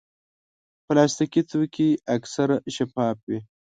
[0.85, 3.39] پلاستيکي توکي اکثر شفاف وي.